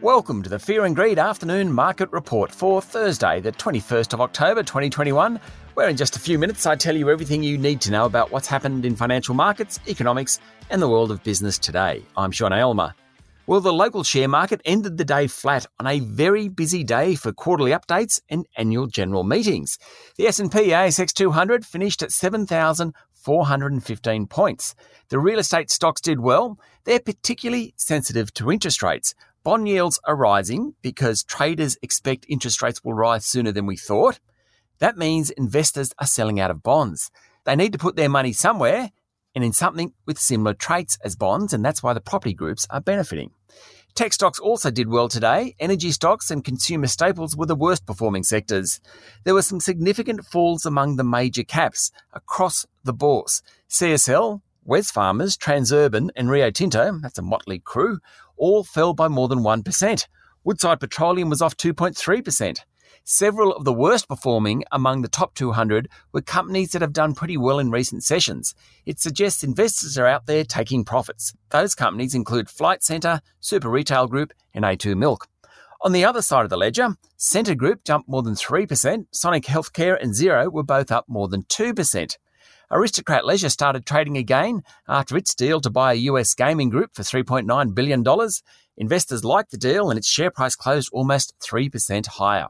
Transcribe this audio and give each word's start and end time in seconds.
Welcome 0.00 0.44
to 0.44 0.48
the 0.48 0.60
Fear 0.60 0.84
and 0.84 0.94
Greed 0.94 1.18
Afternoon 1.18 1.72
Market 1.72 2.08
Report 2.12 2.52
for 2.52 2.80
Thursday, 2.80 3.40
the 3.40 3.50
21st 3.50 4.12
of 4.12 4.20
October 4.20 4.62
2021, 4.62 5.40
where 5.74 5.88
in 5.88 5.96
just 5.96 6.14
a 6.14 6.20
few 6.20 6.38
minutes 6.38 6.66
I 6.66 6.76
tell 6.76 6.96
you 6.96 7.10
everything 7.10 7.42
you 7.42 7.58
need 7.58 7.80
to 7.80 7.90
know 7.90 8.04
about 8.04 8.30
what's 8.30 8.46
happened 8.46 8.86
in 8.86 8.94
financial 8.94 9.34
markets, 9.34 9.80
economics, 9.88 10.38
and 10.70 10.80
the 10.80 10.88
world 10.88 11.10
of 11.10 11.20
business 11.24 11.58
today. 11.58 12.04
I'm 12.16 12.30
Sean 12.30 12.52
Aylmer. 12.52 12.94
Well, 13.48 13.60
the 13.60 13.72
local 13.72 14.04
share 14.04 14.28
market 14.28 14.60
ended 14.64 14.98
the 14.98 15.04
day 15.04 15.26
flat 15.26 15.66
on 15.80 15.88
a 15.88 15.98
very 15.98 16.48
busy 16.48 16.84
day 16.84 17.16
for 17.16 17.32
quarterly 17.32 17.72
updates 17.72 18.20
and 18.28 18.46
annual 18.56 18.86
general 18.86 19.24
meetings. 19.24 19.80
The 20.16 20.28
S&P 20.28 20.68
ASX 20.68 21.12
200 21.12 21.66
finished 21.66 22.04
at 22.04 22.12
7,415 22.12 24.26
points. 24.28 24.76
The 25.08 25.18
real 25.18 25.40
estate 25.40 25.72
stocks 25.72 26.00
did 26.00 26.20
well. 26.20 26.56
They're 26.84 27.00
particularly 27.00 27.74
sensitive 27.76 28.32
to 28.34 28.52
interest 28.52 28.80
rates, 28.80 29.16
Bond 29.48 29.66
yields 29.66 29.98
are 30.04 30.14
rising 30.14 30.74
because 30.82 31.24
traders 31.24 31.78
expect 31.80 32.26
interest 32.28 32.60
rates 32.60 32.84
will 32.84 32.92
rise 32.92 33.24
sooner 33.24 33.50
than 33.50 33.64
we 33.64 33.78
thought. 33.78 34.20
That 34.78 34.98
means 34.98 35.30
investors 35.30 35.90
are 35.98 36.06
selling 36.06 36.38
out 36.38 36.50
of 36.50 36.62
bonds. 36.62 37.10
They 37.46 37.56
need 37.56 37.72
to 37.72 37.78
put 37.78 37.96
their 37.96 38.10
money 38.10 38.34
somewhere 38.34 38.92
and 39.34 39.42
in 39.42 39.54
something 39.54 39.94
with 40.04 40.18
similar 40.18 40.52
traits 40.52 40.98
as 41.02 41.16
bonds, 41.16 41.54
and 41.54 41.64
that's 41.64 41.82
why 41.82 41.94
the 41.94 42.00
property 42.02 42.34
groups 42.34 42.66
are 42.68 42.82
benefiting. 42.82 43.30
Tech 43.94 44.12
stocks 44.12 44.38
also 44.38 44.70
did 44.70 44.90
well 44.90 45.08
today. 45.08 45.56
Energy 45.58 45.92
stocks 45.92 46.30
and 46.30 46.44
consumer 46.44 46.86
staples 46.86 47.34
were 47.34 47.46
the 47.46 47.54
worst 47.54 47.86
performing 47.86 48.24
sectors. 48.24 48.80
There 49.24 49.32
were 49.32 49.40
some 49.40 49.60
significant 49.60 50.26
falls 50.26 50.66
among 50.66 50.96
the 50.96 51.04
major 51.04 51.42
caps 51.42 51.90
across 52.12 52.66
the 52.84 52.92
bourse. 52.92 53.40
CSL, 53.70 54.42
Wesfarmers, 54.68 55.38
Transurban, 55.38 56.10
and 56.14 56.30
Rio 56.30 56.50
Tinto, 56.50 56.98
that's 57.00 57.18
a 57.18 57.22
motley 57.22 57.58
crew, 57.58 58.00
all 58.36 58.64
fell 58.64 58.92
by 58.92 59.08
more 59.08 59.26
than 59.26 59.38
1%. 59.38 60.06
Woodside 60.44 60.78
Petroleum 60.78 61.30
was 61.30 61.40
off 61.40 61.56
2.3%. 61.56 62.58
Several 63.04 63.54
of 63.54 63.64
the 63.64 63.72
worst 63.72 64.06
performing 64.06 64.64
among 64.70 65.00
the 65.00 65.08
top 65.08 65.34
200 65.34 65.88
were 66.12 66.20
companies 66.20 66.72
that 66.72 66.82
have 66.82 66.92
done 66.92 67.14
pretty 67.14 67.38
well 67.38 67.58
in 67.58 67.70
recent 67.70 68.04
sessions. 68.04 68.54
It 68.84 69.00
suggests 69.00 69.42
investors 69.42 69.96
are 69.96 70.06
out 70.06 70.26
there 70.26 70.44
taking 70.44 70.84
profits. 70.84 71.32
Those 71.48 71.74
companies 71.74 72.14
include 72.14 72.50
Flight 72.50 72.82
Centre, 72.82 73.22
Super 73.40 73.70
Retail 73.70 74.06
Group, 74.06 74.34
and 74.52 74.66
A2 74.66 74.94
Milk. 74.94 75.26
On 75.80 75.92
the 75.92 76.04
other 76.04 76.20
side 76.20 76.44
of 76.44 76.50
the 76.50 76.58
ledger, 76.58 76.96
Scentre 77.16 77.54
Group 77.54 77.84
jumped 77.84 78.10
more 78.10 78.22
than 78.22 78.34
3%, 78.34 79.06
Sonic 79.12 79.44
Healthcare 79.44 79.96
and 79.98 80.12
Xero 80.12 80.52
were 80.52 80.62
both 80.62 80.92
up 80.92 81.08
more 81.08 81.28
than 81.28 81.44
2%. 81.44 82.16
Aristocrat 82.70 83.24
Leisure 83.24 83.48
started 83.48 83.86
trading 83.86 84.16
again 84.16 84.62
after 84.86 85.16
its 85.16 85.34
deal 85.34 85.60
to 85.60 85.70
buy 85.70 85.92
a 85.92 85.96
US 85.96 86.34
gaming 86.34 86.68
group 86.68 86.94
for 86.94 87.02
$3.9 87.02 87.74
billion. 87.74 88.04
Investors 88.76 89.24
liked 89.24 89.50
the 89.50 89.56
deal 89.56 89.90
and 89.90 89.98
its 89.98 90.08
share 90.08 90.30
price 90.30 90.54
closed 90.54 90.90
almost 90.92 91.34
3% 91.40 92.06
higher. 92.06 92.48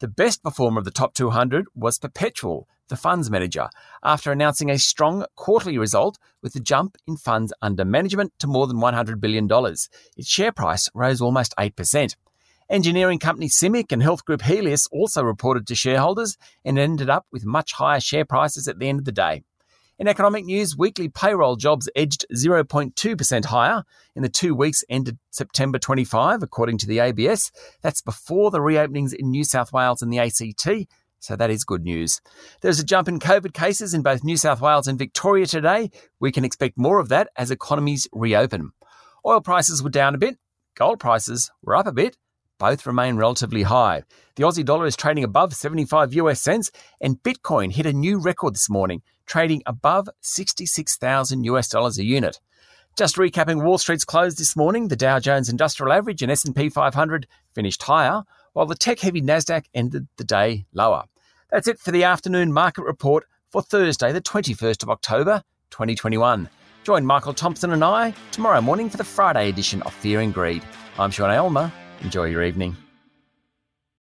The 0.00 0.08
best 0.08 0.42
performer 0.42 0.80
of 0.80 0.84
the 0.84 0.90
top 0.90 1.14
200 1.14 1.66
was 1.76 1.98
Perpetual, 1.98 2.66
the 2.88 2.96
funds 2.96 3.30
manager, 3.30 3.68
after 4.02 4.32
announcing 4.32 4.68
a 4.68 4.78
strong 4.78 5.24
quarterly 5.36 5.78
result 5.78 6.18
with 6.42 6.56
a 6.56 6.60
jump 6.60 6.96
in 7.06 7.16
funds 7.16 7.52
under 7.62 7.84
management 7.84 8.32
to 8.40 8.48
more 8.48 8.66
than 8.66 8.78
$100 8.78 9.20
billion. 9.20 9.48
Its 10.16 10.28
share 10.28 10.50
price 10.50 10.88
rose 10.92 11.20
almost 11.20 11.54
8%. 11.56 12.16
Engineering 12.68 13.18
company 13.18 13.48
Cimic 13.48 13.92
and 13.92 14.02
health 14.02 14.24
group 14.24 14.40
Healius 14.40 14.88
also 14.90 15.22
reported 15.22 15.66
to 15.66 15.74
shareholders 15.74 16.36
and 16.64 16.78
ended 16.78 17.10
up 17.10 17.26
with 17.32 17.44
much 17.44 17.72
higher 17.72 18.00
share 18.00 18.24
prices 18.24 18.68
at 18.68 18.78
the 18.78 18.88
end 18.88 18.98
of 18.98 19.04
the 19.04 19.12
day. 19.12 19.42
In 19.98 20.08
economic 20.08 20.44
news, 20.44 20.76
weekly 20.76 21.08
payroll 21.08 21.56
jobs 21.56 21.88
edged 21.94 22.24
0.2% 22.34 23.44
higher 23.44 23.84
in 24.16 24.22
the 24.22 24.28
two 24.28 24.54
weeks 24.54 24.82
ended 24.88 25.18
September 25.30 25.78
25, 25.78 26.42
according 26.42 26.78
to 26.78 26.86
the 26.86 26.98
ABS. 26.98 27.52
That's 27.82 28.00
before 28.00 28.50
the 28.50 28.58
reopenings 28.58 29.12
in 29.14 29.30
New 29.30 29.44
South 29.44 29.72
Wales 29.72 30.02
and 30.02 30.12
the 30.12 30.18
ACT, 30.18 30.88
so 31.20 31.36
that 31.36 31.50
is 31.50 31.62
good 31.62 31.84
news. 31.84 32.20
There's 32.62 32.80
a 32.80 32.84
jump 32.84 33.06
in 33.06 33.20
COVID 33.20 33.52
cases 33.52 33.94
in 33.94 34.02
both 34.02 34.24
New 34.24 34.36
South 34.36 34.60
Wales 34.60 34.88
and 34.88 34.98
Victoria 34.98 35.46
today. 35.46 35.90
We 36.18 36.32
can 36.32 36.44
expect 36.44 36.78
more 36.78 36.98
of 36.98 37.08
that 37.10 37.28
as 37.36 37.50
economies 37.50 38.08
reopen. 38.12 38.72
Oil 39.24 39.40
prices 39.40 39.82
were 39.84 39.90
down 39.90 40.16
a 40.16 40.18
bit, 40.18 40.36
gold 40.74 40.98
prices 40.98 41.50
were 41.62 41.76
up 41.76 41.86
a 41.86 41.92
bit, 41.92 42.16
both 42.62 42.86
remain 42.86 43.16
relatively 43.16 43.64
high. 43.64 44.04
The 44.36 44.44
Aussie 44.44 44.64
dollar 44.64 44.86
is 44.86 44.94
trading 44.94 45.24
above 45.24 45.52
75 45.52 46.14
US 46.14 46.40
cents, 46.40 46.70
and 47.00 47.20
Bitcoin 47.20 47.72
hit 47.72 47.86
a 47.86 47.92
new 47.92 48.20
record 48.20 48.54
this 48.54 48.70
morning, 48.70 49.02
trading 49.26 49.64
above 49.66 50.08
66,000 50.20 51.42
US 51.42 51.68
dollars 51.68 51.98
a 51.98 52.04
unit. 52.04 52.38
Just 52.96 53.16
recapping 53.16 53.64
Wall 53.64 53.78
Street's 53.78 54.04
close 54.04 54.36
this 54.36 54.54
morning, 54.54 54.86
the 54.86 54.94
Dow 54.94 55.18
Jones 55.18 55.48
Industrial 55.48 55.92
Average 55.92 56.22
and 56.22 56.30
S&P 56.30 56.68
500 56.68 57.26
finished 57.52 57.82
higher, 57.82 58.22
while 58.52 58.66
the 58.66 58.76
tech-heavy 58.76 59.22
Nasdaq 59.22 59.64
ended 59.74 60.06
the 60.16 60.22
day 60.22 60.64
lower. 60.72 61.06
That's 61.50 61.66
it 61.66 61.80
for 61.80 61.90
the 61.90 62.04
afternoon 62.04 62.52
market 62.52 62.84
report 62.84 63.24
for 63.50 63.60
Thursday, 63.60 64.12
the 64.12 64.20
21st 64.20 64.84
of 64.84 64.88
October, 64.88 65.42
2021. 65.70 66.48
Join 66.84 67.04
Michael 67.04 67.34
Thomson 67.34 67.72
and 67.72 67.82
I 67.82 68.14
tomorrow 68.30 68.60
morning 68.60 68.88
for 68.88 68.98
the 68.98 69.04
Friday 69.04 69.48
edition 69.48 69.82
of 69.82 69.92
Fear 69.94 70.20
and 70.20 70.32
Greed. 70.32 70.62
I'm 70.96 71.10
Sean 71.10 71.32
Aylmer. 71.32 71.72
Enjoy 72.02 72.24
your 72.24 72.42
evening. 72.42 72.76